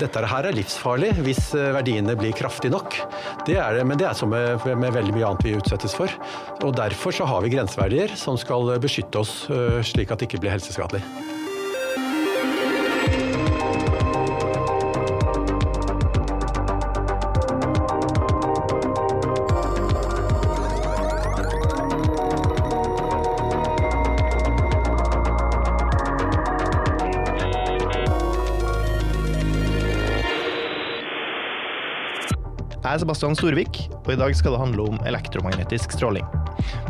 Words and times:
dette 0.00 0.24
her 0.32 0.48
er 0.48 0.56
livsfarlig 0.56 1.12
hvis 1.24 1.50
verdiene 1.76 2.16
blir 2.18 2.34
kraftige 2.36 2.72
nok. 2.74 2.96
Det 3.46 3.58
er 3.60 3.78
det, 3.78 3.86
men 3.88 4.00
det 4.00 4.08
er 4.10 4.16
som 4.18 4.32
med, 4.32 4.64
med 4.66 4.94
veldig 4.96 5.16
mye 5.16 5.32
annet 5.32 5.46
vi 5.46 5.56
utsettes 5.58 5.96
for. 5.96 6.12
Og 6.64 6.76
Derfor 6.80 7.14
så 7.14 7.26
har 7.28 7.44
vi 7.44 7.52
grenseverdier 7.52 8.16
som 8.18 8.38
skal 8.40 8.74
beskytte 8.80 9.20
oss 9.20 9.34
slik 9.90 10.10
at 10.10 10.22
det 10.22 10.30
ikke 10.30 10.40
blir 10.42 10.56
helseskadelig. 10.56 11.04
Jeg 32.80 32.96
er 32.96 33.00
Sebastian 33.02 33.34
Storvik, 33.36 33.76
og 34.06 34.14
i 34.14 34.16
dag 34.16 34.32
skal 34.32 34.54
det 34.54 34.60
handle 34.62 34.86
om 34.88 35.00
elektromagnetisk 35.04 35.92
stråling. 35.92 36.24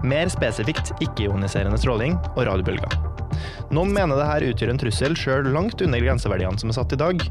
Mer 0.06 0.30
spesifikt 0.30 0.92
ikke-ioniserende 1.02 1.80
stråling 1.82 2.14
og 2.36 2.44
radiobølger. 2.46 2.94
Noen 3.74 3.90
mener 3.96 4.14
det 4.14 4.28
her 4.28 4.46
utgjør 4.52 4.70
en 4.70 4.78
trussel 4.78 5.16
sjøl 5.18 5.48
langt 5.50 5.82
under 5.82 5.98
grenseverdiene 6.02 6.62
som 6.62 6.70
er 6.70 6.78
satt 6.78 6.94
i 6.94 7.00
dag. 7.00 7.24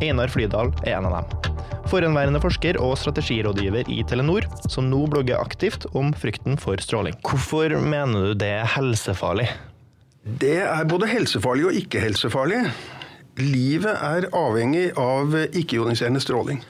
Einar 0.00 0.32
Flydal 0.32 0.72
er 0.86 0.96
en 0.96 1.10
av 1.10 1.18
dem. 1.18 1.58
Forhenværende 1.92 2.40
forsker 2.40 2.78
og 2.80 2.94
strategirådgiver 3.02 3.90
i 3.92 3.98
Telenor, 4.08 4.46
som 4.72 4.88
nå 4.88 5.02
blogger 5.10 5.42
aktivt 5.42 5.84
om 5.92 6.14
frykten 6.16 6.56
for 6.60 6.80
stråling. 6.80 7.18
Hvorfor 7.26 7.74
mener 7.84 8.30
du 8.30 8.38
det 8.40 8.54
er 8.62 8.72
helsefarlig? 8.78 9.50
Det 10.40 10.56
er 10.64 10.88
både 10.88 11.10
helsefarlig 11.10 11.68
og 11.68 11.76
ikke-helsefarlig. 11.82 12.62
Livet 13.40 13.96
er 13.96 14.28
avhengig 14.36 14.90
av 15.00 15.34
ikke-ioniserende 15.48 16.20
stråling. 16.22 16.60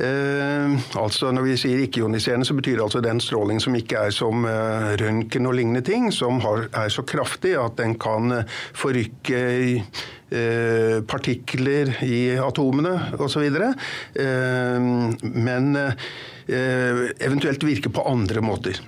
Eh, 0.00 0.74
altså 1.00 1.30
Når 1.34 1.44
vi 1.44 1.56
sier 1.60 1.82
ikke-ioniserende, 1.84 2.46
så 2.48 2.56
betyr 2.56 2.78
det 2.78 2.84
altså 2.86 3.02
den 3.04 3.20
stråling 3.20 3.60
som 3.62 3.76
ikke 3.76 4.06
er 4.06 4.14
som 4.14 4.46
eh, 4.48 4.92
røntgen 5.00 5.48
og 5.48 5.56
lignende 5.58 5.82
ting, 5.86 6.10
som 6.14 6.40
har, 6.44 6.68
er 6.72 6.92
så 6.92 7.04
kraftig 7.06 7.56
at 7.60 7.76
den 7.80 7.96
kan 8.00 8.32
eh, 8.38 8.60
forrykke 8.76 9.42
eh, 9.50 10.96
partikler 11.10 11.92
i 12.06 12.22
atomene 12.40 12.94
osv. 13.18 13.44
Eh, 13.50 14.88
men 15.26 15.74
eh, 15.76 17.04
eventuelt 17.20 17.66
virke 17.66 17.92
på 17.92 18.06
andre 18.08 18.44
måter. 18.44 18.80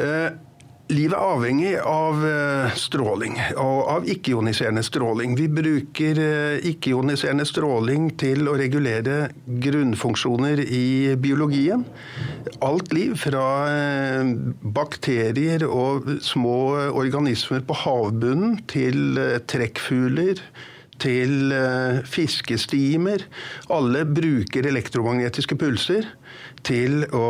Eh, 0.00 0.30
Livet 0.90 1.14
er 1.14 1.22
avhengig 1.22 1.72
av 1.86 2.22
eh, 2.26 2.72
stråling, 2.74 3.36
og 3.62 3.90
av 3.92 4.06
ikke-ioniserende 4.10 4.82
stråling. 4.82 5.36
Vi 5.38 5.46
bruker 5.54 6.18
eh, 6.18 6.66
ikke-ioniserende 6.72 7.46
stråling 7.46 8.08
til 8.18 8.50
å 8.50 8.56
regulere 8.58 9.28
grunnfunksjoner 9.62 10.64
i 10.64 11.14
biologien. 11.20 11.84
Alt 12.66 12.90
liv, 12.96 13.14
fra 13.22 13.44
eh, 13.70 14.34
bakterier 14.80 15.62
og 15.68 16.10
små 16.26 16.58
organismer 16.90 17.62
på 17.66 17.78
havbunnen 17.84 18.58
til 18.70 19.20
trekkfugler 19.50 20.42
til 21.00 21.54
fiskestimer. 22.04 23.22
Alle 23.72 24.02
bruker 24.04 24.66
elektromagnetiske 24.68 25.56
pulser 25.56 26.10
til 26.66 27.04
å 27.16 27.26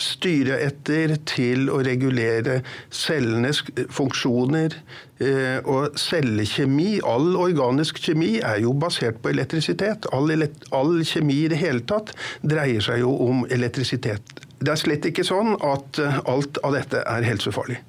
styre 0.00 0.58
etter, 0.64 1.16
til 1.28 1.68
å 1.72 1.80
regulere 1.84 2.60
cellenes 2.92 3.62
funksjoner. 3.90 4.76
Eh, 5.22 5.58
og 5.68 5.98
cellekjemi, 6.00 7.00
all 7.06 7.36
organisk 7.38 8.00
kjemi, 8.02 8.36
er 8.42 8.62
jo 8.64 8.72
basert 8.74 9.20
på 9.22 9.30
elektrisitet. 9.30 10.08
All, 10.14 10.32
all 10.74 10.94
kjemi 11.06 11.44
i 11.44 11.50
det 11.52 11.60
hele 11.60 11.84
tatt 11.86 12.14
dreier 12.42 12.82
seg 12.82 13.02
jo 13.04 13.12
om 13.28 13.44
elektrisitet. 13.50 14.34
Det 14.62 14.70
er 14.70 14.78
slett 14.78 15.06
ikke 15.08 15.26
sånn 15.26 15.56
at 15.66 15.98
eh, 16.02 16.20
alt 16.30 16.60
av 16.66 16.76
dette 16.76 17.02
er 17.02 17.26
helsefarlig. 17.26 17.80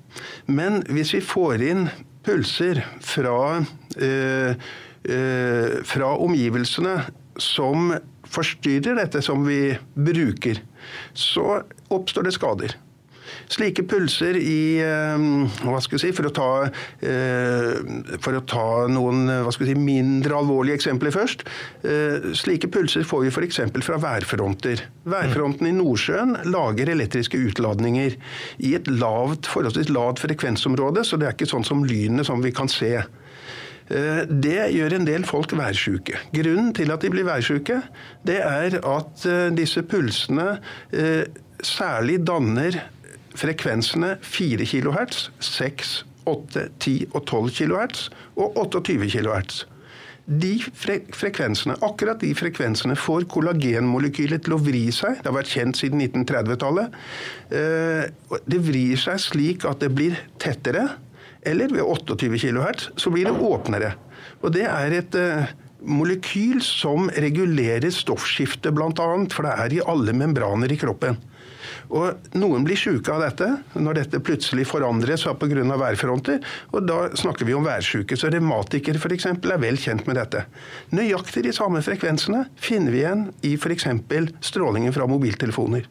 Men 0.45 0.81
hvis 0.89 1.13
vi 1.17 1.21
får 1.25 1.65
inn 1.65 1.85
pulser 2.23 2.81
fra, 3.03 3.63
øh, 3.97 4.55
øh, 5.09 5.83
fra 5.85 6.13
omgivelsene 6.17 6.97
som 7.37 7.93
forstyrrer 8.33 8.97
dette 8.99 9.21
som 9.25 9.45
vi 9.47 9.75
bruker, 9.93 10.61
så 11.13 11.61
oppstår 11.93 12.29
det 12.29 12.35
skader. 12.37 12.75
Slike 13.51 13.83
pulser 13.89 14.37
i 14.39 14.79
eh, 14.83 15.23
hva 15.63 15.79
skal 15.83 15.97
jeg 15.97 16.03
si, 16.03 16.11
For 16.15 16.29
å 16.29 16.33
ta, 16.35 16.49
eh, 17.05 18.17
for 18.23 18.37
å 18.37 18.43
ta 18.49 18.65
noen 18.91 19.27
si, 19.53 19.75
mindre 19.77 20.37
alvorlige 20.39 20.77
eksempler 20.79 21.13
først. 21.15 21.45
Eh, 21.87 22.31
slike 22.37 22.69
pulser 22.73 23.07
får 23.07 23.25
vi 23.25 23.33
f.eks. 23.33 23.61
fra 23.85 23.99
værfronter. 24.01 24.85
Værfronten 25.09 25.69
i 25.69 25.75
Nordsjøen 25.75 26.37
lager 26.51 26.93
elektriske 26.93 27.39
utladninger 27.49 28.17
i 28.63 28.75
et 28.77 28.87
lavt, 28.91 29.49
forholdsvis 29.51 29.91
lavt 29.93 30.23
frekvensområde, 30.23 31.05
så 31.07 31.19
det 31.19 31.29
er 31.29 31.37
ikke 31.37 31.51
sånn 31.51 31.67
som 31.67 31.83
lynet 31.87 32.29
som 32.29 32.43
vi 32.43 32.53
kan 32.55 32.71
se. 32.71 32.95
Eh, 33.91 34.23
det 34.27 34.69
gjør 34.73 34.97
en 34.97 35.07
del 35.07 35.25
folk 35.27 35.53
værsjuke. 35.57 36.19
Grunnen 36.35 36.71
til 36.75 36.93
at 36.93 37.03
de 37.03 37.11
blir 37.11 37.27
værsjuke, 37.27 37.81
det 38.27 38.39
er 38.39 38.79
at 38.79 39.27
eh, 39.27 39.49
disse 39.55 39.83
pulsene 39.83 40.57
eh, 40.95 41.25
særlig 41.63 42.21
danner 42.27 42.79
frekvensene 43.35 44.15
4 44.21 44.69
kHz, 44.69 45.27
6, 45.43 45.93
8, 46.29 46.65
10 46.79 47.11
og 47.11 47.21
12 47.25 47.53
kHz 47.59 48.09
og 48.37 48.57
28 48.63 49.09
kHz. 49.17 49.63
De 50.23 50.53
frekvensene, 51.11 51.75
akkurat 51.83 52.21
de 52.21 52.29
frekvensene 52.37 52.95
får 52.95 53.25
kollagenmolekylet 53.33 54.45
til 54.45 54.55
å 54.55 54.59
vri 54.63 54.85
seg. 54.95 55.17
Det 55.19 55.27
har 55.27 55.35
vært 55.35 55.51
kjent 55.51 55.75
siden 55.81 55.99
1930-tallet. 55.99 56.95
Det 57.51 58.59
vrir 58.63 59.01
seg 59.03 59.19
slik 59.19 59.67
at 59.67 59.83
det 59.83 59.91
blir 59.91 60.15
tettere 60.39 60.85
eller 61.45 61.73
ved 61.73 61.83
28 61.83 62.39
kHz 62.39 62.89
så 62.99 63.13
blir 63.13 63.29
det 63.29 63.35
åpnere. 63.35 63.93
Og 64.43 64.53
det 64.55 64.65
er 64.69 64.97
et 64.99 65.17
uh, 65.19 65.51
molekyl 65.83 66.61
som 66.63 67.09
regulerer 67.11 67.91
stoffskiftet, 67.93 68.73
bl.a., 68.75 68.89
for 69.33 69.47
det 69.47 69.53
er 69.53 69.77
i 69.77 69.85
alle 69.93 70.15
membraner 70.15 70.71
i 70.71 70.79
kroppen. 70.79 71.19
Og 71.93 72.37
Noen 72.39 72.63
blir 72.65 72.79
syke 72.79 73.11
av 73.13 73.21
dette 73.21 73.47
når 73.75 73.99
dette 73.99 74.21
plutselig 74.23 74.65
forandres 74.69 75.25
pga. 75.39 75.77
værfronter. 75.77 76.39
og 76.71 76.87
Da 76.87 77.09
snakker 77.15 77.45
vi 77.45 77.53
om 77.53 77.65
værsjuke. 77.65 78.17
Så 78.17 78.31
Revmatikere 78.33 78.97
f.eks. 78.97 79.25
er 79.25 79.61
vel 79.61 79.77
kjent 79.77 80.07
med 80.07 80.17
dette. 80.17 80.45
Nøyaktig 80.91 81.43
de 81.43 81.53
samme 81.53 81.81
frekvensene 81.81 82.47
finner 82.55 82.91
vi 82.91 83.03
igjen 83.03 83.27
i 83.43 83.55
f.eks. 83.57 83.87
strålingen 84.41 84.93
fra 84.93 85.07
mobiltelefoner. 85.07 85.85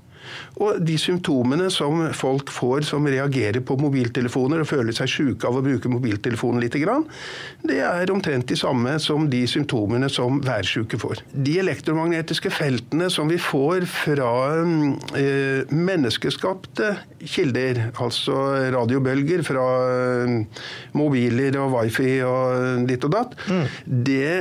Og 0.63 0.83
de 0.85 0.99
symptomene 1.01 1.69
som 1.73 2.05
folk 2.17 2.51
får 2.53 2.87
som 2.89 3.07
reagerer 3.09 3.63
på 3.65 3.77
mobiltelefoner 3.81 4.63
og 4.63 4.69
føler 4.69 4.97
seg 4.97 5.11
syke 5.11 5.49
av 5.49 5.59
å 5.59 5.65
bruke 5.65 5.91
mobiltelefonen 5.93 6.63
litt, 6.63 6.73
det 6.73 7.79
er 7.85 8.11
omtrent 8.11 8.49
de 8.49 8.57
samme 8.59 8.95
som 9.03 9.27
de 9.31 9.43
symptomene 9.51 10.09
som 10.13 10.41
værsjuke 10.43 10.99
får. 11.01 11.21
De 11.33 11.59
elektromagnetiske 11.61 12.51
feltene 12.55 13.11
som 13.13 13.29
vi 13.31 13.39
får 13.41 13.87
fra 13.91 14.31
eh, 15.19 15.69
menneskeskapte 15.73 16.95
kilder, 17.23 17.85
altså 18.03 18.37
radiobølger 18.75 19.45
fra 19.47 19.67
eh, 19.93 20.65
mobiler 20.99 21.59
og 21.61 21.77
wifi 21.77 22.15
og 22.27 22.87
ditt 22.89 23.05
og 23.07 23.15
datt, 23.15 23.37
mm. 23.47 23.63
det, 24.09 24.33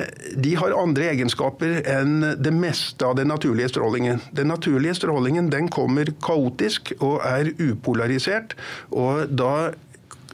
de 0.41 0.55
har 0.59 0.77
andre 0.77 1.11
egenskaper 1.13 1.81
enn 1.91 2.17
det 2.39 2.53
meste 2.55 3.07
av 3.07 3.17
den 3.19 3.31
naturlige 3.31 3.71
strålingen. 3.73 4.21
Den 4.35 4.51
naturlige 4.51 4.97
strålingen 5.01 5.51
den 5.51 5.69
kommer 5.73 6.13
kaotisk 6.23 6.93
og 6.99 7.21
er 7.27 7.53
upolarisert. 7.59 8.55
og 8.91 9.31
da 9.31 9.71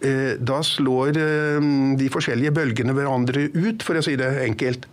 eh, 0.02 0.38
da 0.40 0.62
slår 0.64 1.18
eh, 1.18 1.68
de 1.98 2.10
forskjellige 2.14 2.54
bølgene 2.54 2.94
hverandre 2.98 3.50
ut, 3.56 3.84
for 3.84 3.98
å 3.98 4.06
si 4.06 4.16
det 4.20 4.30
enkelt. 4.46 4.88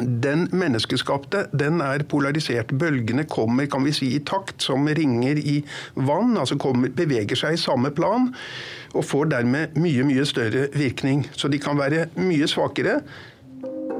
Den 0.00 0.48
menneskeskapte 0.52 1.46
den 1.56 1.80
er 1.80 2.04
polarisert. 2.08 2.72
Bølgene 2.76 3.24
kommer 3.24 3.68
kan 3.70 3.84
vi 3.86 3.94
si, 3.96 4.10
i 4.16 4.20
takt 4.20 4.62
som 4.62 4.88
ringer 4.88 5.38
i 5.40 5.62
vann. 5.94 6.36
altså 6.36 6.58
kommer, 6.60 6.92
Beveger 6.92 7.38
seg 7.38 7.56
i 7.56 7.60
samme 7.60 7.90
plan 7.96 8.32
og 8.96 9.04
får 9.04 9.32
dermed 9.32 9.78
mye 9.80 10.04
mye 10.08 10.26
større 10.28 10.68
virkning. 10.74 11.26
Så 11.36 11.48
de 11.48 11.60
kan 11.62 11.78
være 11.78 12.08
mye 12.20 12.48
svakere 12.48 13.00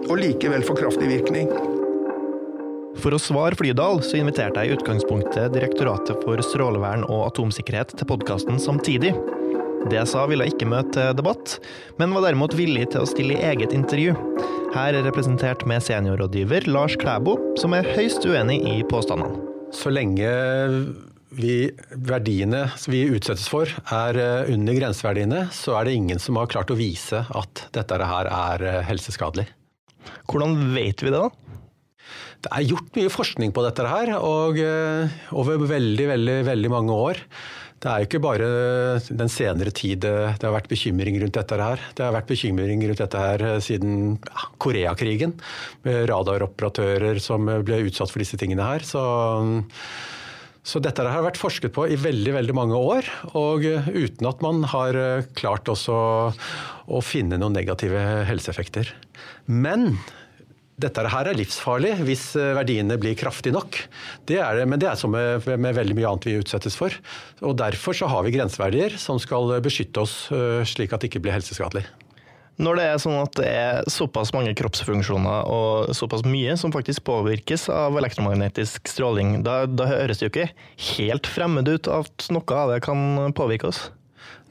og 0.06 0.18
likevel 0.20 0.64
få 0.66 0.76
kraftig 0.78 1.08
virkning. 1.08 1.75
For 3.02 3.14
å 3.14 3.20
svare 3.20 3.56
Flydal, 3.58 4.00
så 4.04 4.18
inviterte 4.18 4.62
jeg 4.62 4.72
i 4.72 4.76
utgangspunktet 4.76 5.52
Direktoratet 5.54 6.22
for 6.24 6.40
strålevern 6.44 7.04
og 7.06 7.26
atomsikkerhet 7.28 7.92
til 7.98 8.08
podkasten 8.08 8.60
samtidig. 8.62 9.12
Det 9.86 9.98
jeg 10.00 10.10
sa 10.10 10.24
ville 10.26 10.48
ikke 10.50 10.66
møte 10.66 11.10
debatt, 11.14 11.58
men 12.00 12.14
var 12.16 12.26
derimot 12.26 12.56
villig 12.58 12.88
til 12.90 13.04
å 13.04 13.08
stille 13.08 13.36
i 13.36 13.50
eget 13.52 13.74
intervju. 13.76 14.16
Her 14.74 14.96
er 14.96 15.06
representert 15.06 15.62
med 15.68 15.84
seniorrådgiver 15.84 16.66
Lars 16.72 16.96
Klæbo, 16.98 17.36
som 17.60 17.76
er 17.76 17.86
høyst 17.94 18.26
uenig 18.26 18.58
i 18.66 18.80
påstandene. 18.90 19.38
Så 19.76 19.92
lenge 19.92 20.32
vi, 21.36 21.70
verdiene 21.90 22.66
vi 22.90 23.04
utsettes 23.12 23.46
for 23.52 23.70
er 23.92 24.18
eh, 24.20 24.52
under 24.54 24.78
grenseverdiene, 24.78 25.46
så 25.54 25.76
er 25.78 25.86
det 25.86 25.96
ingen 26.00 26.22
som 26.22 26.38
har 26.40 26.50
klart 26.50 26.72
å 26.72 26.78
vise 26.78 27.22
at 27.28 27.66
dette 27.76 27.98
her 28.02 28.30
er 28.30 28.66
eh, 28.66 28.84
helseskadelig. 28.88 29.46
Hvordan 30.30 30.72
vet 30.74 31.02
vi 31.02 31.12
det, 31.12 31.20
da? 31.20 31.45
Det 32.44 32.52
er 32.52 32.66
gjort 32.68 32.96
mye 32.98 33.12
forskning 33.12 33.52
på 33.56 33.62
dette 33.64 33.86
her, 33.88 34.12
og 34.20 34.58
eh, 34.60 35.14
over 35.34 35.62
veldig, 35.66 36.08
veldig, 36.12 36.40
veldig 36.46 36.72
mange 36.72 36.98
år. 37.06 37.22
Det 37.76 37.90
er 37.92 38.00
jo 38.00 38.08
ikke 38.08 38.22
bare 38.24 38.46
den 39.20 39.30
senere 39.30 39.72
tid 39.74 40.00
det 40.06 40.12
har 40.40 40.54
vært 40.54 40.70
bekymring 40.70 41.18
rundt 41.20 41.36
dette 41.36 41.58
her. 41.60 41.82
Det 41.94 42.06
har 42.06 42.14
vært 42.14 42.30
bekymring 42.30 42.80
rundt 42.88 43.02
dette 43.02 43.20
her 43.20 43.44
siden 43.64 44.16
ja, 44.16 44.46
Koreakrigen, 44.62 45.34
med 45.84 46.06
radaroperatører 46.08 47.20
som 47.22 47.50
ble 47.66 47.82
utsatt 47.86 48.12
for 48.12 48.24
disse 48.24 48.40
tingene 48.40 48.64
her. 48.64 48.86
Så, 48.86 49.02
så 50.64 50.80
dette 50.82 51.04
har 51.04 51.26
vært 51.26 51.40
forsket 51.40 51.76
på 51.76 51.84
i 51.92 52.00
veldig 52.00 52.38
veldig 52.38 52.56
mange 52.56 52.80
år, 52.80 53.12
og 53.36 53.68
uten 53.68 54.30
at 54.32 54.44
man 54.44 54.64
har 54.72 55.00
klart 55.36 55.68
også 55.68 55.98
å 56.86 57.04
finne 57.04 57.38
noen 57.42 57.58
negative 57.60 58.08
helseeffekter. 58.30 58.94
Men 59.46 59.98
dette 60.80 61.04
her 61.08 61.30
er 61.30 61.38
livsfarlig 61.38 61.94
hvis 62.04 62.24
eh, 62.36 62.52
verdiene 62.56 62.98
blir 63.00 63.16
kraftige 63.18 63.56
nok. 63.56 63.78
Det 64.28 64.40
er 64.42 64.60
det, 64.60 64.66
men 64.68 64.80
det 64.80 64.90
er 64.90 64.98
som 65.00 65.12
med, 65.14 65.46
med, 65.46 65.76
veldig 65.76 65.96
mye 65.96 66.10
annet 66.10 66.28
vi 66.28 66.38
utsettes 66.40 66.76
for. 66.76 66.94
Og 67.40 67.56
Derfor 67.56 67.96
så 67.96 68.08
har 68.12 68.26
vi 68.26 68.34
grenseverdier 68.36 68.98
som 69.00 69.20
skal 69.22 69.56
beskytte 69.64 70.04
oss 70.04 70.26
eh, 70.34 70.60
slik 70.68 70.92
at 70.92 71.00
det 71.00 71.10
ikke 71.10 71.24
blir 71.24 71.36
helseskadelig. 71.36 71.86
Når 72.56 72.78
det 72.78 72.84
er 72.88 73.00
sånn 73.00 73.18
at 73.20 73.34
det 73.36 73.48
er 73.52 73.88
såpass 73.92 74.30
mange 74.32 74.54
kroppsfunksjoner 74.56 75.48
og 75.52 75.96
såpass 75.96 76.24
mye 76.24 76.54
som 76.56 76.72
faktisk 76.72 77.04
påvirkes 77.04 77.66
av 77.72 77.96
elektromagnetisk 78.00 78.88
stråling, 78.88 79.42
da, 79.44 79.64
da 79.68 79.90
høres 79.90 80.20
det 80.20 80.28
jo 80.28 80.32
ikke 80.32 80.48
helt 80.94 81.28
fremmed 81.28 81.68
ut 81.68 81.90
at 81.92 82.28
noe 82.32 82.56
av 82.56 82.72
det 82.72 82.80
kan 82.86 83.34
påvirke 83.36 83.68
oss? 83.72 83.82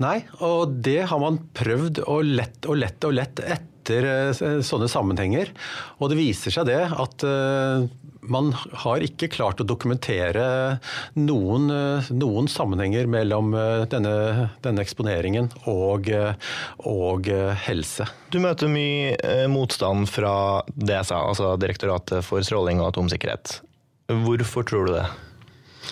Nei, 0.01 0.19
og 0.43 0.75
det 0.85 1.05
har 1.09 1.21
man 1.21 1.39
prøvd 1.57 2.03
og 2.05 2.27
lett 2.27 2.69
og 2.69 2.77
lett 2.83 3.09
og 3.09 3.17
lett 3.17 3.41
etter 3.41 3.71
etter 3.85 4.07
eh, 4.09 4.61
sånne 4.65 4.89
sammenhenger. 4.89 5.51
Og 5.99 6.09
det 6.09 6.17
viser 6.19 6.53
seg 6.53 6.67
det 6.69 6.81
at 6.89 7.25
eh, 7.25 7.85
man 8.25 8.51
har 8.55 9.03
ikke 9.05 9.29
klart 9.29 9.61
å 9.61 9.67
dokumentere 9.67 10.79
noen, 11.15 11.69
eh, 11.69 12.09
noen 12.17 12.49
sammenhenger 12.49 13.05
mellom 13.07 13.53
denne, 13.91 14.49
denne 14.65 14.81
eksponeringen 14.81 15.51
og, 15.69 16.09
og, 16.85 17.29
helse. 17.65 18.07
Du 18.33 18.39
møter 18.41 18.71
mye 18.71 19.45
motstand 19.51 20.09
fra 20.09 20.63
DSA, 20.73 21.21
altså 21.21 21.53
Direktoratet 21.61 22.25
for 22.25 22.43
stråling 22.45 22.81
og 22.81 22.91
atomsikkerhet. 22.93 23.59
Hvorfor 24.25 24.65
tror 24.65 24.89
du 24.89 24.95
det? 24.97 25.05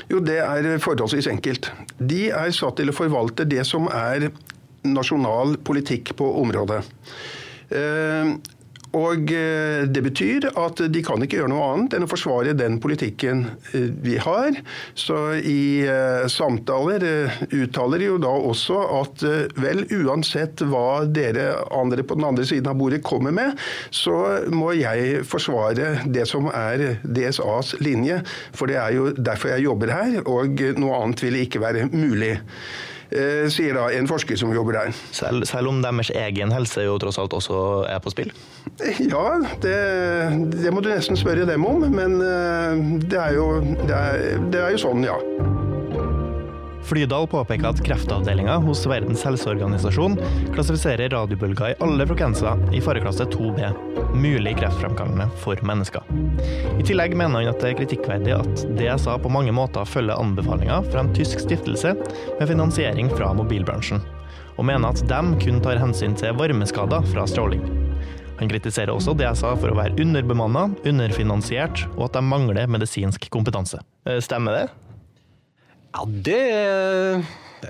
Jo, 0.10 0.20
Det 0.26 0.40
er 0.42 0.82
forholdsvis 0.82 1.30
enkelt. 1.30 1.70
De 2.02 2.26
er 2.34 2.50
satt 2.54 2.80
til 2.80 2.90
å 2.90 2.98
forvalte 2.98 3.46
det 3.46 3.62
som 3.70 3.86
er 3.94 4.32
nasjonal 4.84 5.56
politikk 5.64 6.16
på 6.18 6.28
området. 6.42 6.82
Eh, 7.74 8.34
og 8.94 9.32
eh, 9.34 9.88
Det 9.90 10.04
betyr 10.06 10.46
at 10.60 10.82
de 10.94 11.02
kan 11.06 11.22
ikke 11.26 11.40
gjøre 11.40 11.50
noe 11.50 11.70
annet 11.72 11.96
enn 11.98 12.06
å 12.06 12.10
forsvare 12.12 12.54
den 12.58 12.78
politikken 12.84 13.48
eh, 13.74 13.88
vi 14.06 14.20
har. 14.22 14.60
Så 14.94 15.18
i 15.40 15.82
samtaler 16.30 17.06
uttaler 17.50 18.04
de 18.04 18.12
jo 18.12 18.20
da 18.22 18.32
også 18.52 18.78
at 19.00 19.26
vel, 19.58 19.84
uansett 19.98 20.62
hva 20.70 21.04
dere 21.10 21.50
andre 21.74 22.06
på 22.06 22.20
den 22.20 22.30
andre 22.30 22.46
siden 22.48 22.70
av 22.70 22.78
bordet 22.80 23.02
kommer 23.06 23.34
med, 23.34 23.58
så 23.90 24.46
må 24.54 24.76
jeg 24.78 25.26
forsvare 25.28 26.06
det 26.06 26.28
som 26.30 26.52
er 26.54 27.02
DSAs 27.04 27.76
linje. 27.82 28.22
For 28.54 28.70
det 28.70 28.78
er 28.82 28.98
jo 29.00 29.10
derfor 29.18 29.56
jeg 29.56 29.68
jobber 29.68 29.94
her, 29.96 30.20
og 30.30 30.66
noe 30.78 31.02
annet 31.02 31.26
vil 31.26 31.42
ikke 31.42 31.64
være 31.66 31.90
mulig. 31.90 32.36
Eh, 33.14 33.46
sier 33.54 33.78
da 33.78 33.88
en 33.94 34.08
forsker 34.10 34.38
som 34.40 34.54
jobber 34.56 34.78
der. 34.80 34.94
Selv, 35.14 35.46
selv, 35.46 35.70
om 35.70 35.82
deres 35.84 36.10
egen 36.18 36.54
helse 36.56 36.86
jo 36.86 36.98
tross 37.02 37.20
alt 37.22 37.36
også 37.38 37.60
er 37.90 38.02
på 38.02 38.14
spill? 38.14 38.34
Ja, 38.82 39.26
det, 39.62 39.78
det 40.56 40.74
må 40.74 40.82
du 40.82 40.90
nesten 40.90 41.20
spørre 41.20 41.46
dem 41.50 41.66
om. 41.70 41.86
Men 41.94 42.18
eh, 42.26 42.86
det 43.06 43.20
er 43.22 43.38
jo, 43.38 43.50
det 43.62 44.00
er, 44.00 44.40
det 44.50 44.64
er 44.64 44.74
jo 44.74 44.86
sånn, 44.88 45.06
ja. 45.06 45.20
Flydal 46.84 47.28
påpeker 47.28 47.70
at 47.70 47.80
kreftavdelinga 47.86 48.58
hos 48.66 48.84
Verdens 48.90 49.24
helseorganisasjon 49.24 50.18
klassifiserer 50.54 51.10
radiobølger 51.14 51.72
i 51.72 51.78
alle 51.84 52.08
frekvenser 52.10 52.60
i 52.76 52.82
fareklasse 52.84 53.28
2B, 53.32 53.62
mulig 54.20 54.58
kreftfremkallende 54.60 55.30
for 55.44 55.60
mennesker. 55.66 56.04
I 56.76 56.84
tillegg 56.84 57.16
mener 57.16 57.40
han 57.40 57.54
at 57.54 57.64
det 57.64 57.72
er 57.72 57.80
kritikkverdig 57.80 58.36
at 58.36 58.66
DSA 58.76 59.16
på 59.24 59.32
mange 59.32 59.56
måter 59.56 59.88
følger 59.88 60.20
anbefalinger 60.20 60.84
fra 60.90 61.06
en 61.06 61.14
tysk 61.16 61.46
stiftelse 61.46 61.96
med 61.96 62.50
finansiering 62.52 63.12
fra 63.16 63.32
mobilbransjen, 63.38 64.04
og 64.58 64.68
mener 64.68 64.92
at 64.92 65.08
de 65.08 65.24
kun 65.46 65.64
tar 65.64 65.82
hensyn 65.82 66.20
til 66.20 66.36
varmeskader 66.38 67.08
fra 67.14 67.26
stråling. 67.30 67.64
Han 68.42 68.50
kritiserer 68.52 68.92
også 68.92 69.16
DSA 69.16 69.54
for 69.56 69.72
å 69.72 69.78
være 69.78 69.96
underbemanna, 70.04 70.68
underfinansiert, 70.90 71.86
og 71.96 72.10
at 72.10 72.18
de 72.18 72.24
mangler 72.28 72.68
medisinsk 72.68 73.30
kompetanse. 73.32 73.80
Eh, 74.10 74.20
stemmer 74.26 74.58
det? 74.58 74.66
Ja, 75.94 76.04
det 76.06 77.24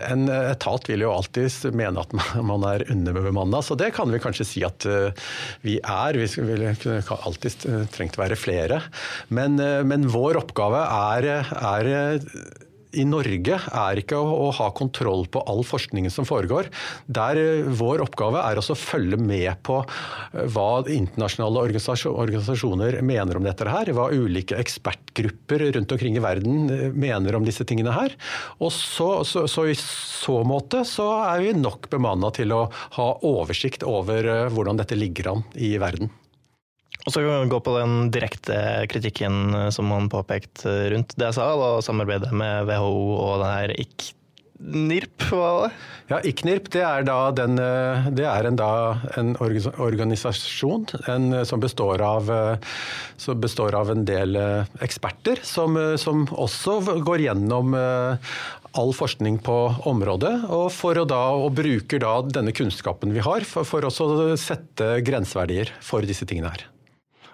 En 0.09 0.25
etat 0.25 0.87
vil 0.89 1.03
jo 1.05 1.11
alltid 1.13 1.75
mene 1.77 2.01
at 2.01 2.13
man 2.41 2.63
er 2.65 2.85
underbemanna, 2.89 3.59
så 3.61 3.75
det 3.77 3.91
kan 3.93 4.09
vi 4.09 4.21
kanskje 4.23 4.47
si 4.47 4.63
at 4.65 4.87
eh, 4.89 5.27
vi 5.61 5.75
er. 5.83 6.17
Vi 6.17 6.45
ville 6.47 6.71
alltid 7.13 7.67
trengt 7.93 8.17
å 8.17 8.23
være 8.23 8.39
flere. 8.39 8.79
Men, 9.29 9.59
eh, 9.61 9.83
men 9.85 10.09
vår 10.09 10.41
oppgave 10.41 10.81
er, 10.81 11.29
er 11.53 11.91
i 12.93 13.05
Norge 13.07 13.57
er 13.57 13.99
ikke 14.01 14.19
å, 14.19 14.29
å, 14.47 14.49
ha 14.59 14.69
kontroll 14.75 15.25
på 15.31 15.41
all 15.49 15.63
forskningen 15.65 16.13
som 16.13 16.27
foregår. 16.27 16.69
Der 17.05 17.39
eh, 17.39 17.69
Vår 17.73 18.03
oppgave 18.05 18.43
er 18.43 18.59
å 18.59 18.77
følge 18.77 19.17
med 19.19 19.49
på 19.65 19.79
eh, 19.83 20.45
hva 20.53 20.83
internasjonale 20.85 21.65
organisasjoner 22.13 22.99
mener 23.05 23.39
om 23.39 23.47
dette 23.47 23.67
her. 23.69 23.93
Hva 23.95 24.09
ulike 24.13 24.59
ekspertgrupper 24.61 25.67
rundt 25.77 25.95
omkring 25.95 26.17
i 26.19 26.23
verden 26.23 26.73
eh, 26.73 26.87
mener 26.93 27.37
om 27.37 27.47
disse 27.47 27.65
tingene 27.67 27.95
her. 27.95 28.17
Og 28.59 28.73
så, 28.75 29.23
så, 29.27 29.47
så 29.49 29.67
i 29.69 29.77
så 29.77 30.41
måte 30.47 30.83
så 30.87 31.09
er 31.25 31.43
vi 31.43 31.53
nok 31.57 31.89
bemanna 31.91 32.31
til 32.35 32.53
å 32.55 32.65
ha 32.97 33.09
oversikt 33.27 33.85
over 33.87 34.51
hvordan 34.53 34.79
dette 34.79 34.97
ligger 34.99 35.33
an 35.33 35.47
i 35.59 35.75
verden. 35.81 36.11
Og 37.03 37.11
så 37.11 37.19
kan 37.19 37.43
vi 37.43 37.51
gå 37.51 37.59
på 37.59 37.75
den 37.75 38.09
direkte 38.15 38.57
kritikken 38.91 39.55
eh, 39.57 39.69
som 39.75 39.91
han 39.91 40.11
påpekte 40.11 40.71
rundt 40.93 41.15
det 41.19 41.31
jeg 41.31 41.39
sa, 41.39 41.51
da, 41.59 41.71
samarbeidet 41.83 42.31
med 42.31 42.69
WHO 42.69 42.99
og 43.17 43.41
den 43.43 43.51
her 43.51 43.73
ICNIRP, 43.83 45.27
hva 45.27 45.41
var 45.41 45.65
det? 45.65 45.81
Ja, 46.13 46.21
ICNIRP 46.31 46.71
det 46.71 46.85
er, 46.87 47.03
da 47.07 47.17
den, 47.35 47.59
eh, 47.59 48.07
det 48.15 48.27
er 48.29 48.47
en, 48.47 48.59
da 48.59 48.71
en 49.19 49.35
organisasjon 49.35 50.87
en, 51.11 51.29
eh, 51.41 51.45
som, 51.49 51.63
består 51.63 52.03
av, 52.07 52.31
som, 53.19 53.43
består 53.43 53.75
av, 53.75 53.91
en 53.91 54.07
del 54.07 54.39
eksperter, 54.83 55.43
som, 55.43 55.75
som 55.99 56.23
også 56.31 56.79
går 57.03 57.27
gjennom 57.27 57.75
all 58.73 58.93
forskning 58.95 59.41
på 59.45 59.57
området, 59.91 60.31
og, 60.47 60.69
for 60.73 60.97
å 60.97 61.03
da, 61.05 61.25
og 61.35 61.51
bruker 61.59 62.01
da 62.01 62.15
denne 62.25 62.55
kunnskapen 62.55 63.11
vi 63.13 63.21
har 63.27 63.43
for, 63.45 63.67
for 63.67 63.85
å 63.85 63.91
sette 64.39 64.95
grenseverdier 65.05 65.75
for 65.83 66.07
disse 66.07 66.25
tingene 66.29 66.55
her. 66.55 66.69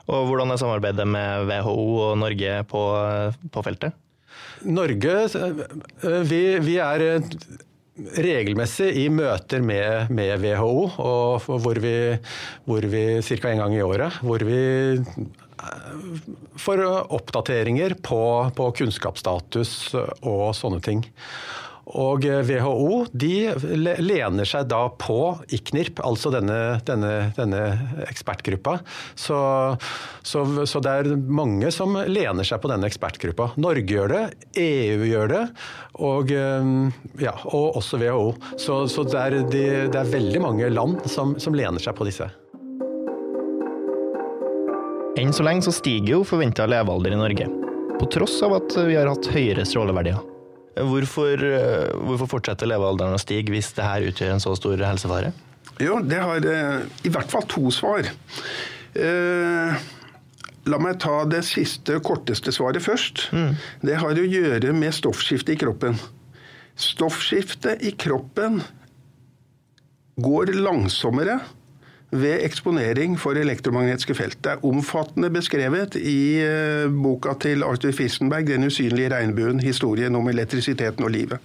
Og 0.10 0.30
hvordan 0.30 0.54
er 0.54 0.62
samarbeidet 0.62 1.06
med 1.08 1.50
WHO 1.50 1.88
og 2.10 2.14
Norge 2.18 2.62
på, 2.70 2.84
på 3.54 3.66
feltet? 3.66 3.98
Norge, 4.68 5.16
eh, 5.40 6.22
vi, 6.28 6.42
vi, 6.64 6.76
er 6.84 7.06
eh, 7.06 7.28
regelmessig 8.20 8.90
i 9.04 9.08
møter 9.14 9.64
med, 9.64 10.12
med 10.12 10.42
WHO, 10.44 10.74
hvor 11.48 11.80
vi, 11.84 11.96
hvor 12.68 12.88
vi 12.92 13.04
ca. 13.24 13.54
en 13.54 13.64
gang 13.64 13.78
i 13.78 13.86
året 13.86 14.20
hvor 14.26 14.44
vi 14.48 14.60
eh, 14.98 16.20
får 16.60 16.84
oppdateringer 17.20 17.96
på, 18.04 18.22
på 18.56 18.70
kunnskapsstatus 18.82 19.74
og 19.96 20.52
sånne 20.58 20.84
ting. 20.84 21.06
Og 21.98 22.26
WHO 22.26 23.02
eh, 23.02 23.08
de 23.18 23.98
lener 24.02 24.46
seg 24.46 24.68
da 24.70 24.84
på 24.94 25.40
ICNIRP, 25.50 26.02
altså 26.06 26.30
denne, 26.34 26.78
denne, 26.86 27.32
denne 27.38 27.62
ekspertgruppa. 28.06 28.78
Så, 29.18 29.40
så, 30.22 30.44
så, 30.70 30.82
det 30.86 30.94
er 30.94 31.12
mange 31.18 31.72
som 31.74 31.98
lener 32.06 32.46
seg 32.46 32.62
på 32.62 32.70
denne 32.70 32.90
ekspertgruppa. 32.90 33.54
Norge 33.58 33.90
gjør 33.90 34.14
det, 34.14 34.24
EU 34.62 35.10
gjør 35.10 35.34
det, 35.34 35.44
og, 35.98 36.34
eh, 36.36 36.72
ja, 37.26 37.34
og 37.50 37.82
også 37.82 38.02
WHO. 38.04 38.30
Så, 38.58 38.84
så 38.92 39.08
det, 39.10 39.20
er, 39.24 39.40
de, 39.50 39.66
det, 39.90 39.98
er, 39.98 40.14
veldig 40.14 40.46
mange 40.46 40.70
land 40.70 41.02
som, 41.10 41.36
som 41.42 41.58
lener 41.58 41.82
seg 41.82 41.98
på 41.98 42.06
disse. 42.08 42.30
Enn 45.20 45.34
så 45.36 45.44
lenge 45.44 45.66
så 45.66 45.74
stiger 45.76 46.20
jo 46.20 46.26
forventa 46.28 46.70
levealder 46.70 47.18
i 47.18 47.20
Norge, 47.20 47.50
på 48.00 48.08
tross 48.14 48.38
av 48.46 48.62
at 48.62 48.78
vi 48.86 48.96
har 48.96 49.10
hatt 49.10 49.34
høyere 49.34 49.66
stråleverdier. 49.68 50.39
Hvorfor, 50.80 51.44
eh, 51.44 51.92
hvorfor 52.08 52.30
fortsetter 52.38 52.70
levealderen 52.70 53.18
å 53.18 53.22
stige 53.22 53.52
hvis 53.54 53.74
det 53.76 53.86
her 53.86 54.06
utgjør 54.08 54.36
en 54.36 54.44
så 54.44 54.56
stor 54.58 54.82
helsefare? 54.86 55.34
Jo, 55.80 56.00
det 56.04 56.20
har 56.20 56.46
eh, 56.48 56.82
i 57.08 57.12
hvert 57.12 57.32
fall 57.32 57.46
to 57.52 57.72
svar. 57.72 58.08
Eh, 58.96 59.86
la 60.70 60.80
meg 60.82 61.00
ta 61.02 61.22
det 61.30 61.44
siste, 61.48 62.00
korteste 62.04 62.54
svaret 62.56 62.84
først. 62.84 63.30
Mm. 63.36 63.54
Det 63.88 64.00
har 64.02 64.20
å 64.20 64.28
gjøre 64.28 64.74
med 64.76 64.96
stoffskiftet 64.96 65.56
i 65.56 65.62
kroppen. 65.64 66.00
Stoffskiftet 66.80 67.84
i 67.84 67.94
kroppen 68.00 68.62
går 70.20 70.54
langsommere 70.60 71.40
ved 72.12 72.42
eksponering 72.46 73.18
for 73.22 73.38
elektromagnetiske 73.38 74.16
felt. 74.18 74.40
Det 74.44 74.56
er 74.56 74.66
omfattende 74.66 75.30
beskrevet 75.34 75.96
i 76.00 76.42
eh, 76.42 76.90
boka 76.90 77.36
til 77.42 77.64
Arthur 77.64 77.94
Fissenberg 77.94 78.48
'Den 78.48 78.66
usynlige 78.66 79.14
regnbuen 79.14 79.60
historien 79.60 80.16
om 80.16 80.30
elektrisiteten 80.30 81.06
og 81.06 81.12
livet'. 81.14 81.38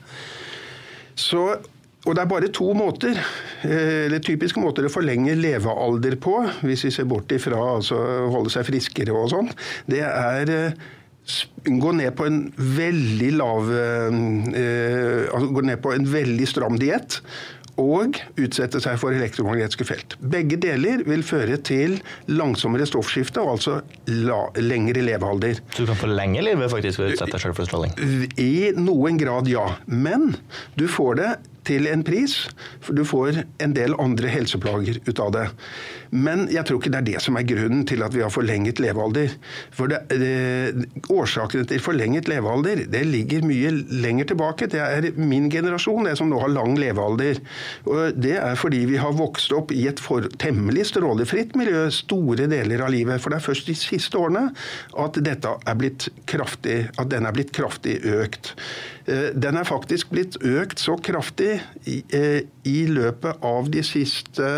Så, 1.14 1.56
og 2.06 2.14
det 2.16 2.22
er 2.22 2.32
bare 2.32 2.48
to 2.48 2.72
måter, 2.72 3.20
eh, 3.62 4.04
eller 4.06 4.18
typiske 4.18 4.60
måter 4.60 4.86
å 4.86 4.92
forlenge 4.92 5.36
levealder 5.36 6.16
på, 6.16 6.40
hvis 6.62 6.84
vi 6.84 6.90
ser 6.90 7.04
bort 7.04 7.32
ifra 7.32 7.60
altså 7.76 8.00
holde 8.32 8.50
seg 8.50 8.66
friskere 8.66 9.12
og 9.12 9.30
sånn. 9.30 9.50
Det 9.86 10.00
er 10.00 10.50
eh, 10.50 10.72
gå 11.64 11.92
ned 11.92 12.12
på 12.16 12.26
en 12.28 12.40
veldig 12.56 13.30
lav 13.38 13.70
eh, 13.72 15.28
altså 15.32 15.52
Gå 15.56 15.62
ned 15.64 15.80
på 15.80 15.94
en 15.94 16.08
veldig 16.12 16.48
stram 16.48 16.76
diett 16.80 17.20
og 17.80 18.18
utsette 18.40 18.80
seg 18.82 18.98
for 19.00 19.14
elektromagnetiske 19.16 19.86
felt. 19.88 20.16
Begge 20.20 20.58
deler 20.60 21.02
vil 21.08 21.24
føre 21.26 21.58
til 21.66 21.98
langsommere 22.30 22.86
stoffskifte 22.88 23.42
og 23.42 23.56
altså 23.56 23.78
la, 24.10 24.40
lengre 24.60 25.04
levealder. 25.04 25.60
Så 25.74 25.84
du 25.84 25.90
kan 25.90 25.98
forlenge 25.98 26.44
livet 26.46 26.70
faktisk 26.72 27.02
ved 27.02 27.08
å 27.08 27.16
utsette 27.16 27.36
deg 27.36 27.44
selv 27.46 27.58
for 27.58 27.70
stråling? 27.70 27.96
I 28.40 28.70
noen 28.78 29.18
grad, 29.20 29.50
ja. 29.50 29.66
Men 29.90 30.36
du 30.78 30.86
får 30.90 31.20
det 31.20 31.32
til 31.66 31.88
en 31.90 32.04
pris, 32.06 32.36
for 32.84 32.96
du 32.96 33.04
får 33.08 33.42
en 33.64 33.74
del 33.76 33.96
andre 34.00 34.30
helseplager 34.32 35.00
ut 35.06 35.20
av 35.22 35.32
det. 35.34 35.46
Men 36.14 36.46
jeg 36.52 36.62
tror 36.66 36.78
ikke 36.78 36.92
det 36.94 37.00
er 37.00 37.08
det 37.08 37.22
som 37.24 37.38
er 37.38 37.46
grunnen 37.48 37.82
til 37.88 38.04
at 38.06 38.14
vi 38.14 38.22
har 38.22 38.30
forlenget 38.30 38.78
levealder. 38.82 39.32
For 39.74 39.90
det, 39.90 40.04
det, 40.14 40.86
Årsakene 41.10 41.66
til 41.68 41.82
forlenget 41.82 42.28
levealder 42.30 42.84
det 42.90 43.02
ligger 43.08 43.46
mye 43.46 43.72
lenger 44.04 44.30
tilbake. 44.30 44.68
Det 44.70 44.80
er 44.82 45.08
min 45.18 45.48
generasjon, 45.50 46.06
det 46.06 46.16
som 46.20 46.30
nå 46.30 46.38
har 46.42 46.52
lang 46.54 46.78
levealder. 46.78 47.40
Og 47.90 48.20
Det 48.22 48.36
er 48.38 48.54
fordi 48.60 48.84
vi 48.90 49.00
har 49.02 49.16
vokst 49.18 49.52
opp 49.56 49.74
i 49.74 49.86
et 49.90 50.02
for, 50.02 50.28
temmelig 50.38 50.88
strålefritt 50.92 51.56
miljø 51.58 51.88
store 51.94 52.48
deler 52.50 52.84
av 52.86 52.94
livet. 52.94 53.22
For 53.22 53.34
det 53.34 53.40
er 53.40 53.48
først 53.48 53.70
de 53.70 53.78
siste 53.78 54.20
årene 54.20 54.50
at, 55.00 55.18
dette 55.24 55.50
er 55.66 55.78
blitt 55.78 56.08
kraftig, 56.30 56.84
at 56.94 57.10
den 57.10 57.26
er 57.26 57.34
blitt 57.34 57.54
kraftig 57.56 57.98
økt. 58.06 58.54
Eh, 59.06 59.34
den 59.36 59.58
er 59.60 59.68
faktisk 59.68 60.12
blitt 60.14 60.38
økt 60.40 60.80
så 60.80 60.96
kraftig 60.96 61.58
i, 61.84 62.00
eh, 62.08 62.40
i 62.64 62.86
løpet 62.88 63.42
av 63.44 63.68
de 63.70 63.82
siste 63.84 64.48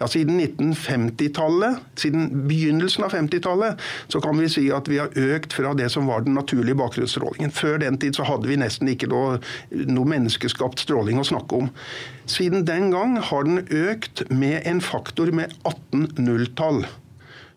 ja, 0.00 0.06
Siden 0.08 0.38
1950-tallet, 0.40 1.82
siden 2.00 2.46
begynnelsen 2.48 3.04
av 3.04 3.12
50-tallet, 3.12 3.82
så 4.08 4.22
kan 4.24 4.38
vi 4.40 4.48
si 4.48 4.62
at 4.72 4.88
vi 4.88 4.96
har 4.96 5.12
økt 5.12 5.52
fra 5.52 5.74
det 5.76 5.90
som 5.92 6.08
var 6.08 6.24
den 6.24 6.38
naturlige 6.38 6.78
bakgrunnsstrålingen. 6.80 7.52
Før 7.52 7.76
den 7.82 7.98
tid 8.00 8.16
så 8.16 8.24
hadde 8.24 8.48
vi 8.48 8.56
nesten 8.56 8.88
ikke 8.88 9.10
noe, 9.12 9.36
noe 9.68 10.08
menneskeskapt 10.08 10.80
stråling 10.80 11.20
å 11.20 11.26
snakke 11.28 11.60
om. 11.60 11.68
Siden 12.24 12.64
den 12.64 12.88
gang 12.94 13.18
har 13.20 13.44
den 13.44 13.60
økt 13.68 14.24
med 14.32 14.64
en 14.64 14.80
faktor 14.80 15.34
med 15.36 15.52
18 15.68 16.08
nulltall. 16.24 16.86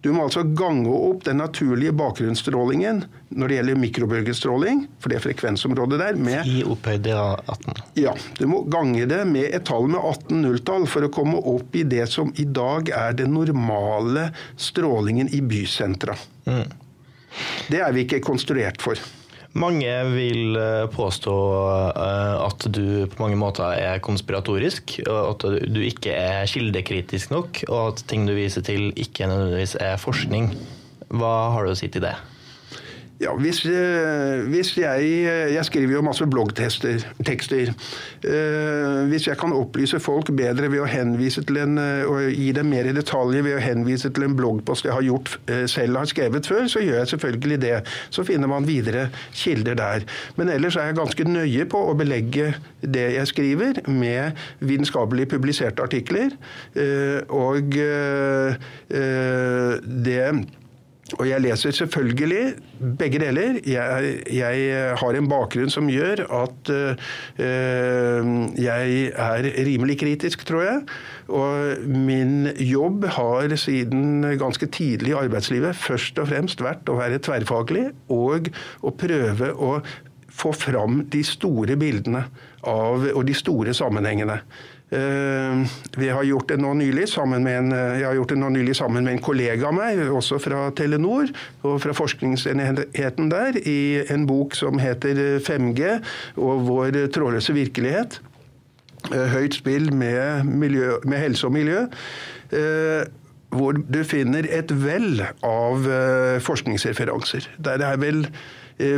Du 0.04 0.10
må 0.12 0.26
altså 0.26 0.42
gange 0.44 0.92
opp 0.92 1.22
den 1.24 1.40
naturlige 1.40 1.94
bakgrunnsstrålingen 1.96 3.06
når 3.32 3.50
det 3.50 3.56
gjelder 3.58 3.78
mikrobølgestråling, 3.80 4.82
for 5.00 5.10
det 5.10 5.18
er 5.18 5.24
frekvensområdet 5.24 6.00
der, 6.02 6.20
med 6.20 6.50
I 6.50 6.60
opphøyd 6.68 7.08
av 7.16 7.40
18? 7.54 7.80
Ja. 8.02 8.12
Du 8.36 8.44
må 8.52 8.62
gange 8.68 9.08
det 9.08 9.22
med 9.30 9.48
et 9.48 9.64
tall 9.70 9.88
med 9.88 10.04
18 10.04 10.44
nulltall 10.44 10.90
for 10.92 11.08
å 11.08 11.12
komme 11.14 11.40
opp 11.40 11.80
i 11.80 11.86
det 11.88 12.10
som 12.12 12.34
i 12.36 12.44
dag 12.44 12.92
er 12.92 13.16
den 13.16 13.32
normale 13.38 14.28
strålingen 14.60 15.32
i 15.32 15.40
bysentra. 15.40 16.18
Mm. 16.52 16.68
Det 17.72 17.80
er 17.80 17.96
vi 17.96 18.04
ikke 18.04 18.22
konstruert 18.28 18.84
for. 18.84 19.00
Mange 19.54 19.90
vil 20.10 20.58
eh, 20.58 20.88
påstå 20.90 21.34
eh, 21.94 22.36
at 22.42 22.66
du 22.74 23.06
på 23.06 23.22
mange 23.22 23.38
måter 23.38 23.76
er 23.78 24.02
konspiratorisk, 24.02 24.96
og 25.06 25.20
at 25.36 25.46
du 25.70 25.78
ikke 25.86 26.16
er 26.18 26.50
kildekritisk 26.50 27.30
nok, 27.36 27.62
og 27.70 27.82
at 27.92 28.06
ting 28.10 28.26
du 28.26 28.34
viser 28.34 28.66
til 28.66 28.90
ikke 28.98 29.30
nødvendigvis 29.30 29.78
er 29.78 30.02
forskning. 30.02 30.56
Hva 31.14 31.36
har 31.54 31.68
du 31.68 31.76
å 31.76 31.78
si 31.78 31.92
til 31.94 32.02
det? 32.08 32.16
Ja, 33.24 33.32
hvis, 33.40 33.62
eh, 33.66 34.44
hvis 34.52 34.78
jeg 34.78 35.04
Jeg 35.54 35.66
skriver 35.66 35.94
jo 35.94 36.02
masse 36.02 36.26
bloggtekster. 36.28 37.04
Eh, 38.24 39.08
hvis 39.08 39.28
jeg 39.28 39.38
kan 39.38 39.54
opplyse 39.54 40.00
folk 40.00 40.32
bedre 40.36 40.72
ved 40.72 40.82
å 40.82 40.88
henvise 40.90 41.44
til 41.44 41.58
en 41.62 41.78
og 41.78 42.32
gi 42.32 42.52
dem 42.56 42.70
mer 42.70 42.86
i 42.90 42.94
detaljer 42.96 43.44
ved 43.44 43.58
å 43.58 43.62
henvise 43.64 44.10
til 44.14 44.24
en 44.24 44.36
bloggpost 44.36 44.86
jeg 44.86 44.94
har 44.94 45.06
gjort 45.06 45.38
selv 45.70 45.98
har 45.98 46.06
skrevet 46.10 46.48
før, 46.48 46.68
så 46.68 46.80
gjør 46.84 47.00
jeg 47.00 47.12
selvfølgelig 47.14 47.60
det. 47.62 47.78
Så 48.10 48.24
finner 48.24 48.48
man 48.48 48.68
videre 48.68 49.10
kilder 49.34 49.76
der. 49.76 50.04
Men 50.36 50.50
ellers 50.50 50.76
er 50.76 50.90
jeg 50.90 51.00
ganske 51.00 51.28
nøye 51.28 51.66
på 51.70 51.84
å 51.90 51.96
belegge 51.98 52.54
det 52.82 53.14
jeg 53.18 53.28
skriver 53.28 53.84
med 53.88 54.32
vitenskapelig 54.60 55.28
publiserte 55.32 55.84
artikler. 55.84 56.36
Eh, 56.76 57.22
og 57.30 57.78
det 60.04 60.46
og 61.20 61.28
jeg 61.30 61.44
leser 61.44 61.76
selvfølgelig 61.76 62.44
begge 63.00 63.20
deler. 63.22 63.60
Jeg, 63.70 64.14
jeg 64.34 64.94
har 65.00 65.18
en 65.18 65.30
bakgrunn 65.30 65.72
som 65.74 65.90
gjør 65.92 66.24
at 66.42 66.72
øh, 66.74 68.32
jeg 68.60 68.96
er 69.12 69.50
rimelig 69.68 70.00
kritisk, 70.02 70.46
tror 70.50 70.66
jeg. 70.66 70.80
Og 71.34 71.86
min 71.88 72.50
jobb 72.60 73.06
har 73.18 73.56
siden 73.60 74.26
ganske 74.40 74.68
tidlig 74.74 75.14
i 75.14 75.20
arbeidslivet 75.24 75.78
først 75.78 76.20
og 76.20 76.32
fremst 76.32 76.64
vært 76.64 76.90
å 76.90 76.98
være 77.00 77.22
tverrfaglig 77.24 77.88
og 78.14 78.50
å 78.84 78.96
prøve 78.98 79.54
å 79.54 79.78
få 80.34 80.52
fram 80.58 81.04
de 81.14 81.22
store 81.26 81.78
bildene 81.78 82.26
av, 82.66 83.06
og 83.14 83.26
de 83.28 83.36
store 83.38 83.74
sammenhengene. 83.78 84.40
Eh, 84.94 85.66
vi 85.98 86.10
har 86.10 86.24
gjort 86.24 86.48
det 86.48 86.60
nå 86.62 86.74
nylig 86.78 87.08
sammen 87.10 87.44
med 87.44 87.58
en, 87.58 87.72
eh, 87.72 88.00
jeg 88.00 88.06
har 88.06 88.18
gjort 88.20 88.34
det 88.34 88.38
nå 88.38 88.50
nylig 88.54 88.76
sammen 88.78 89.08
med 89.08 89.16
en 89.16 89.24
kollega 89.26 89.68
av 89.68 89.74
meg, 89.74 89.98
også 89.98 90.38
fra 90.44 90.68
Telenor 90.78 91.32
og 91.64 91.80
fra 91.82 91.96
forskningsenheten 91.98 93.32
der, 93.32 93.58
i 93.58 94.04
en 94.14 94.28
bok 94.30 94.54
som 94.56 94.78
heter 94.78 95.40
5G 95.42 95.98
og 96.38 96.68
vår 96.68 97.00
trådløse 97.16 97.58
virkelighet. 97.58 98.20
Eh, 99.10 99.34
høyt 99.34 99.58
spill 99.58 99.90
med, 99.94 100.46
miljø, 100.46 101.00
med 101.06 101.26
helse 101.26 101.48
og 101.48 101.58
miljø 101.58 101.88
hvor 103.54 103.74
du 103.74 104.00
finner 104.06 104.46
et 104.50 104.70
vell 104.70 105.24
av 105.46 105.86
forskningsreferanser. 106.42 107.48
Der 107.58 107.82
er 107.82 107.98
vel 107.98 108.28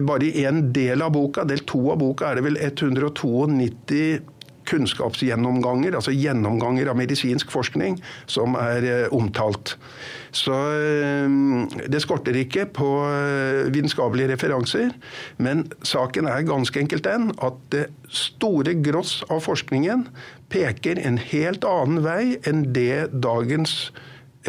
bare 0.04 0.28
i 0.28 0.44
en 0.48 0.74
del 0.76 1.04
av 1.04 1.14
boka, 1.16 1.44
del 1.48 1.64
to 1.68 1.92
av 1.92 2.00
boka, 2.00 2.32
er 2.32 2.40
det 2.40 2.44
vel 2.44 2.60
192 2.60 4.20
kunnskapsgjennomganger, 4.70 5.96
altså 5.98 6.14
gjennomganger 6.16 6.90
av 6.92 7.00
medisinsk 7.00 7.52
forskning, 7.54 8.00
som 8.30 8.58
er 8.60 8.88
eh, 8.90 9.16
omtalt. 9.16 9.76
Så 10.36 10.56
eh, 10.76 11.36
det 11.92 12.02
skorter 12.04 12.38
ikke 12.40 12.68
på 12.76 12.90
eh, 13.08 13.66
vitenskapelige 13.74 14.34
referanser, 14.34 14.94
men 15.38 15.66
saken 15.86 16.30
er 16.32 16.48
ganske 16.48 16.82
enkelt 16.82 17.08
den 17.08 17.32
at 17.46 17.60
det 17.76 17.86
store 18.12 18.76
gross 18.86 19.20
av 19.30 19.44
forskningen 19.46 20.08
peker 20.54 21.00
en 21.02 21.20
helt 21.22 21.66
annen 21.68 22.04
vei 22.06 22.36
enn 22.48 22.68
det 22.76 23.08
dagens 23.24 23.94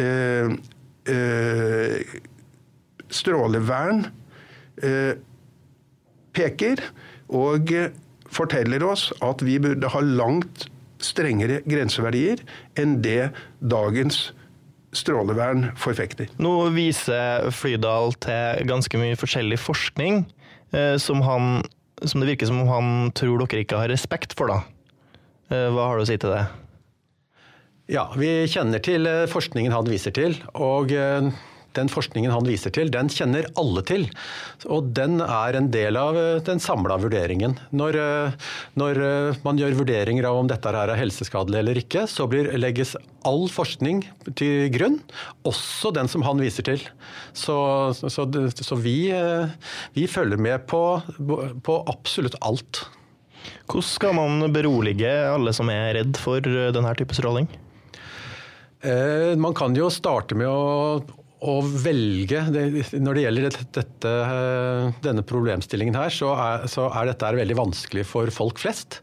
øh, 0.01 0.57
øh, 1.09 2.17
strålevern 3.09 4.05
øh, 4.83 5.13
peker. 6.37 6.83
Og 7.27 7.71
forteller 8.33 8.83
oss 8.87 9.09
at 9.23 9.43
vi 9.45 9.57
burde 9.61 9.91
ha 9.93 10.01
langt 10.03 10.67
strengere 11.03 11.61
grenseverdier 11.69 12.41
enn 12.79 12.97
det 13.03 13.29
dagens 13.61 14.31
strålevern 14.95 15.71
forfekter. 15.77 16.29
Nå 16.41 16.69
viser 16.75 17.49
Flydal 17.53 18.15
til 18.23 18.69
ganske 18.69 18.99
mye 18.99 19.17
forskjellig 19.19 19.59
forskning 19.61 20.23
eh, 20.73 20.95
som, 21.01 21.21
han, 21.25 21.59
som, 22.03 22.23
det 22.23 22.33
virker 22.33 22.49
som 22.49 22.63
om 22.63 22.71
han 22.71 23.11
tror 23.17 23.43
dere 23.43 23.65
ikke 23.65 23.81
har 23.83 23.91
respekt 23.93 24.33
for. 24.37 24.49
da. 24.49 24.61
Eh, 25.51 25.67
hva 25.73 25.91
har 25.91 25.99
du 25.99 26.05
å 26.05 26.09
si 26.09 26.17
til 26.17 26.33
det? 26.33 26.45
Ja, 27.93 28.09
Vi 28.19 28.31
kjenner 28.51 28.83
til 28.83 29.07
eh, 29.07 29.27
forskningen 29.31 29.75
han 29.75 29.91
viser 29.91 30.15
til. 30.15 30.39
og 30.55 30.95
den 31.77 31.89
forskningen 31.91 32.31
han 32.33 32.47
viser 32.47 32.73
til, 32.73 32.91
den 32.93 33.09
kjenner 33.11 33.47
alle 33.59 33.83
til. 33.87 34.07
Og 34.71 34.89
den 34.97 35.19
er 35.23 35.57
en 35.57 35.69
del 35.73 35.99
av 35.99 36.17
eh, 36.17 36.39
den 36.47 36.61
samla 36.63 36.97
vurderingen. 37.01 37.57
Når, 37.75 37.99
eh, 38.01 38.49
når, 38.79 39.01
eh, 39.07 39.39
man 39.45 39.59
gjør 39.59 39.77
vurderinger 39.81 40.27
av 40.29 40.39
om 40.39 40.49
dette 40.49 40.71
er 40.71 40.95
helseskadelig 40.99 41.61
eller 41.61 41.81
ikke, 41.81 42.07
så 42.09 42.27
blir, 42.29 42.49
legges 42.57 42.95
all 43.27 43.47
forskning 43.51 44.03
til 44.39 44.69
grunn, 44.73 45.01
også 45.47 45.91
den 45.95 46.09
som 46.11 46.23
han 46.27 46.41
viser 46.41 46.65
til. 46.67 46.83
Så, 47.35 47.57
så, 47.97 48.27
så 48.55 48.79
vi, 48.79 49.11
vi, 49.97 50.07
følger 50.07 50.39
med 50.39 50.67
på, 50.69 50.81
på 51.63 51.79
absolutt 51.91 52.37
alt. 52.45 52.85
Hvordan 53.67 53.85
skal 53.85 54.15
man 54.15 54.51
berolige 54.55 55.11
alle 55.29 55.51
som 55.55 55.69
er 55.71 55.97
redd 55.99 56.19
for 56.19 56.43
denne 56.43 56.93
type 56.99 57.15
stråling? 57.15 57.49
Man 59.41 59.55
kan 59.57 59.75
jo 59.75 59.89
starte 59.91 60.37
med 60.37 60.47
å 60.47 61.16
å 61.45 61.59
velge 61.61 62.39
Når 62.49 63.17
det 63.17 63.23
gjelder 63.23 63.57
dette, 63.77 64.13
denne 65.05 65.25
problemstillingen 65.27 65.97
her, 65.99 66.13
så 66.13 66.31
er, 66.33 66.65
så 66.71 66.87
er, 66.89 67.11
dette 67.11 67.33
veldig 67.37 67.57
vanskelig 67.59 68.07
for 68.09 68.31
folk 68.33 68.61
flest. 68.61 68.99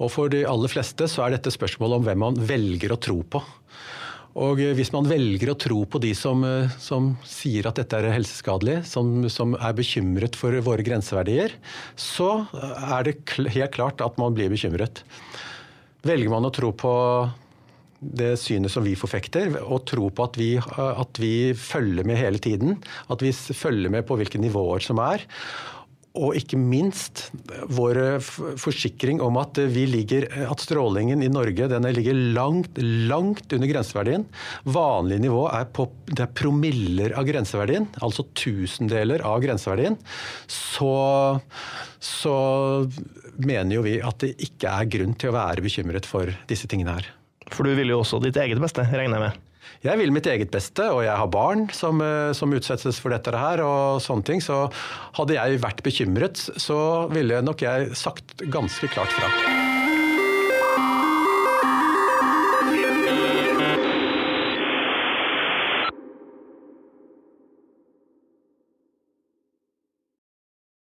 Og 0.00 0.08
for 0.14 0.32
de 0.32 0.44
aller 0.48 0.72
fleste 0.72 1.08
så 1.10 1.26
er 1.26 1.36
dette 1.36 1.52
spørsmålet 1.52 2.00
om 2.00 2.08
hvem 2.08 2.24
man 2.24 2.40
velger 2.40 2.94
å 2.94 3.00
tro 3.00 3.18
på. 3.28 3.42
Og 4.34 4.58
hvis 4.74 4.90
man 4.90 5.06
velger 5.06 5.52
å 5.52 5.58
tro 5.60 5.84
på 5.86 6.00
de 6.02 6.10
som, 6.18 6.40
som 6.82 7.12
sier 7.28 7.68
at 7.68 7.78
dette 7.78 8.00
er 8.00 8.16
helseskadelig, 8.16 8.80
som, 8.90 9.28
som, 9.30 9.54
er 9.54 9.76
bekymret 9.78 10.34
for 10.38 10.56
våre 10.66 10.82
grenseverdier, 10.86 11.54
så 11.94 12.46
er 12.54 13.06
det 13.06 13.18
helt 13.54 13.76
klart 13.76 14.02
at 14.02 14.18
man 14.18 14.34
blir 14.34 14.50
bekymret. 14.50 15.04
Velger 16.04 16.32
man 16.32 16.48
å 16.48 16.52
tro 16.54 16.72
på 16.74 16.94
det 18.04 18.34
synet 18.40 18.72
som 18.72 18.84
vi 18.86 18.96
forfekter, 18.98 19.56
og 19.62 19.84
tro 19.88 20.10
på 20.10 20.26
at 20.28 20.40
vi, 20.40 20.50
at 20.58 21.22
vi 21.22 21.36
følger 21.58 22.06
med 22.06 22.20
hele 22.20 22.42
tiden, 22.42 22.76
at 23.10 23.24
vi 23.24 23.32
følger 23.32 23.92
med 23.92 24.06
på 24.08 24.18
hvilke 24.20 24.40
nivåer 24.42 24.84
som 24.84 25.00
er, 25.04 25.24
og 26.14 26.36
ikke 26.38 26.58
minst 26.60 27.24
vår 27.74 27.98
forsikring 28.62 29.18
om 29.24 29.34
at, 29.40 29.58
ligger, 29.74 30.28
at 30.46 30.62
strålingen 30.62 31.24
i 31.26 31.30
Norge 31.32 31.66
ligger 31.66 32.20
langt, 32.36 32.78
langt 33.10 33.50
under 33.56 33.70
grenseverdien. 33.70 34.26
Vanlig 34.62 35.18
nivå 35.24 35.48
er, 35.50 35.66
på, 35.74 35.88
det 36.06 36.22
er 36.22 36.36
promiller 36.38 37.16
av 37.18 37.26
grenseverdien, 37.26 37.88
altså 37.98 38.28
tusendeler 38.30 39.26
av 39.26 39.42
grenseverdien. 39.42 39.98
Så, 40.46 40.94
så 41.98 42.38
mener 43.42 43.80
jo 43.80 43.84
vi 43.88 43.98
at 43.98 44.22
det 44.22 44.36
ikke 44.46 44.70
er 44.70 44.94
grunn 44.94 45.18
til 45.18 45.34
å 45.34 45.38
være 45.40 45.66
bekymret 45.66 46.06
for 46.06 46.30
disse 46.46 46.70
tingene 46.70 46.94
her. 47.00 47.10
For 47.54 47.66
du 47.66 47.74
vil 47.78 47.92
jo 47.92 48.02
også 48.02 48.20
ditt 48.22 48.38
eget 48.40 48.60
beste, 48.62 48.86
regner 48.90 49.18
jeg 49.18 49.26
med? 49.28 49.42
Jeg 49.84 50.00
vil 50.00 50.12
mitt 50.12 50.28
eget 50.28 50.50
beste, 50.52 50.86
og 50.92 51.02
jeg 51.06 51.16
har 51.16 51.28
barn 51.32 51.66
som, 51.72 52.00
eh, 52.04 52.32
som, 52.36 52.52
utsettes 52.52 53.00
for 53.00 53.14
dette 53.14 53.32
her. 53.32 53.62
og 53.64 54.00
sånne 54.00 54.24
ting, 54.24 54.40
Så 54.40 54.70
hadde 55.14 55.34
jeg 55.34 55.60
vært 55.60 55.82
bekymret, 55.82 56.36
så 56.36 57.08
ville 57.10 57.42
nok 57.42 57.60
jeg 57.62 57.94
sagt 57.96 58.36
ganske 58.50 58.88
klart 58.88 59.12
fra. 59.12 59.63